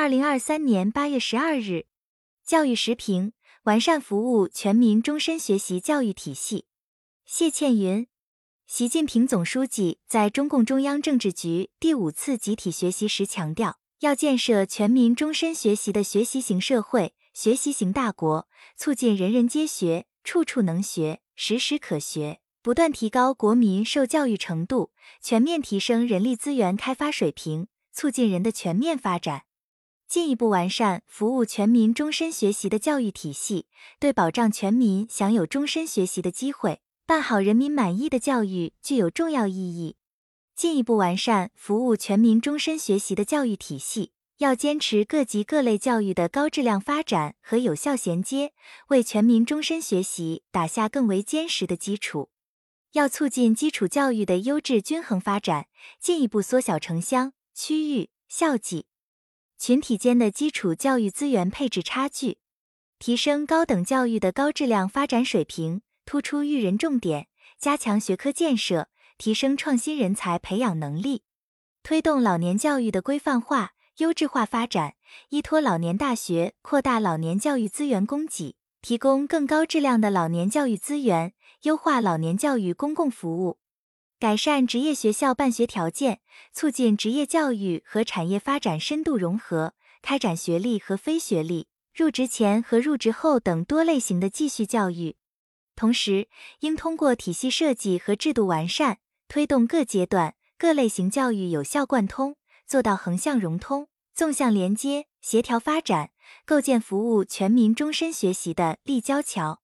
[0.00, 1.84] 二零二三年八月十二日，
[2.42, 3.34] 教育时评：
[3.64, 6.64] 完善服务全民终身学习教育体系。
[7.26, 8.06] 谢倩云，
[8.66, 29.42] 习近平总书记在中共中央政治局第五次集体学习时强调，要建设全民终身学习的学习型社会、学习型大国，促进人人皆学、处处能学、时时可学，不断提高国民受教育程度，全面提升人力资源开发水平，促进人的全面发展。
[30.10, 33.66] 进一步完善服务全民终身学习的教育体系，
[34.00, 39.94] 对保障全民享有终身学习的机会，办好人民满意的教育具有重要意义。
[40.56, 48.52] 进一步完善服务全民终身学习的教育体系，要坚持各级各类教育的高质量发展和有效衔接，
[48.88, 52.30] 为全民终身学习打下更为坚实的基础。
[52.94, 55.68] 要促进基础教育的优质均衡发展，
[56.00, 58.89] 进一步缩小城乡、区域、校际。
[59.60, 62.38] 群体间的基础教育资源配置差距，
[62.98, 68.88] 提升高等教育的高质量发展水平，突出育人重点，加强学科建设，
[69.18, 71.24] 提升创新人才培养能力，
[71.82, 74.94] 推动老年教育的规范化、优质化发展，
[75.28, 83.58] 依托老年大学扩大老年教育资源供给，提供更高质量的老年教育资源，优化老年教育公共服务。
[84.20, 86.20] 改善职业学校办学条件，
[86.52, 95.16] 促进职业教育和产业发展深度融合，开展学历和非学历、入职前和入职后等多类型的继续教育。
[95.74, 106.10] 同时，应通过体系设计和制度完善，推动各阶段、各类型教育有效贯通，做到横向融通、纵向连接、协调发展，
[106.44, 109.62] 构建服务全民终身学习的立交桥。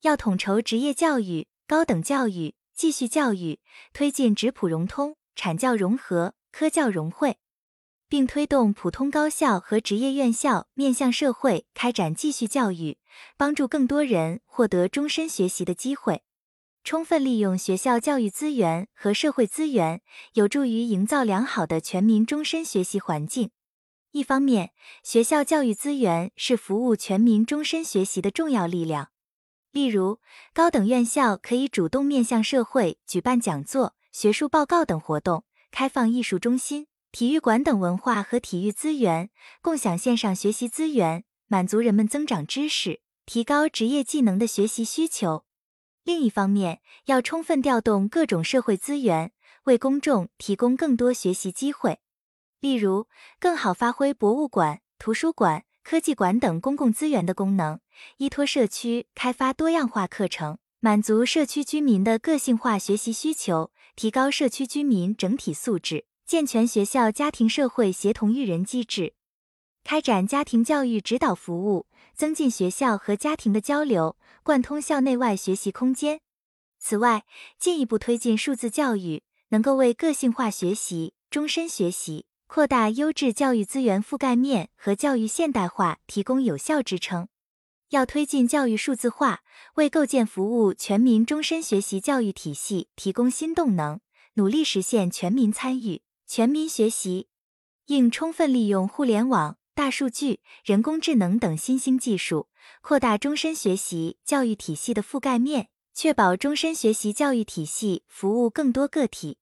[0.00, 2.54] 要统筹职业教育、高等教育。
[2.80, 3.60] 继续教育，
[3.92, 7.36] 推进职普融通、产教融合、科教融汇，
[8.08, 12.96] 并推动普通高校和职业院校面向社会开展继续教育，
[13.36, 16.22] 帮助更多人获得终身学习的机会。
[16.82, 20.00] 充分利用学校教育资源和社会资源，
[20.32, 23.50] 有助于营造良好的全民终身学习环境。
[24.12, 24.70] 一方面，
[25.02, 29.10] 学校教育资源是服务全民终身学习的重要力量。
[29.72, 30.18] 例如，
[30.52, 39.30] 高等院校可以主动面向社会举办讲座、学术报告等活动，开放艺术中心、体育馆等文化和体育资源，
[39.62, 45.44] 共享线上学习资源，满足人们增长知识、提高职业技能的学习需求。
[46.02, 49.32] 另一方面，要充分调动各种社会资源，
[49.64, 52.00] 为公众提供更多学习机会。
[52.58, 53.06] 例如，
[53.38, 55.64] 更好发挥博物馆、图书馆。
[55.90, 57.80] 科技馆等公共资源的功能，
[58.18, 69.14] 依托社区开发多样化课程，满足社区居民的个性化学习需求，提高社区居民整体素质，健全学校家庭社会协同育人机制，
[69.82, 76.20] 开展家庭教育指导服务，增进学校和家庭的交流，贯通校内外学习空间。
[76.78, 77.24] 此外，
[77.58, 82.26] 进一步推进数字教育，能够为个性化学习、终身学习。
[82.52, 87.28] 扩大优质教育资源覆盖面和教育现代化提供有效支撑。
[87.90, 89.42] 要推进教育数字化，
[89.74, 94.00] 为构建服务全民终身学习教育体系提供新动能，
[94.34, 97.28] 努力实现全民参与、全民学习。
[97.86, 102.48] 应充分利用互联网、大数据、人工智能等新兴技术，
[102.80, 109.38] 扩大终身学习教育体系的覆盖面，确保终身学习教育体系服务更多个体。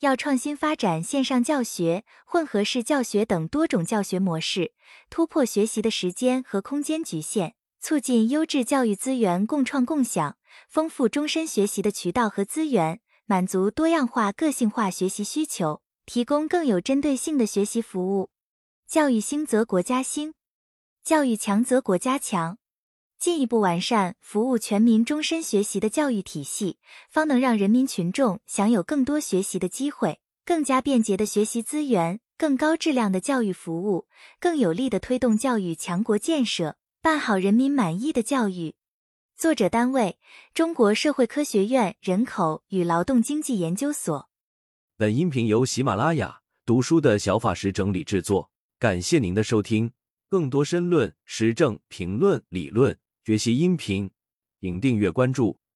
[0.00, 4.72] 要创新发展线上教学、混合式教学等多种教学模式，
[5.10, 10.38] 突破学习的时间和空间局限，促进优质教育资源共创共享，
[10.70, 18.30] 丰富终身学习的渠道和资源，满足多样化个性化学习需求，提供更有针对性的学习服务。
[18.86, 20.32] 教育兴则国家兴，
[21.04, 22.56] 教育强则国家强。
[23.20, 26.78] 进一步完善服务全民终身学习的教育体系，
[27.10, 34.06] 方能让人民群众享有更多学习的机会，更加便捷的学习资源，更高质量的教育服务，
[34.40, 38.74] 更有力的推动教育强国建设，办好人民满意的教育。
[39.36, 40.18] 作者单位：
[40.54, 44.30] 中国社会科学院人口与劳动经济研究所。
[44.96, 49.92] 本音频由喜马拉雅读书的小法师整理制作，感谢您的收听。
[50.30, 52.96] 更多深论、时政评论、理论。
[53.30, 54.10] 学习音频，
[54.60, 55.60] 请订阅关注。